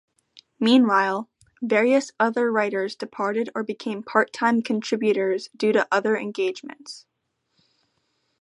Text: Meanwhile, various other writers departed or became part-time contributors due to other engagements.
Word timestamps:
Meanwhile, 0.59 1.29
various 1.61 2.11
other 2.19 2.51
writers 2.51 2.95
departed 2.95 3.51
or 3.53 3.61
became 3.61 4.01
part-time 4.01 4.63
contributors 4.63 5.49
due 5.55 5.73
to 5.73 5.87
other 5.91 6.17
engagements. 6.17 7.05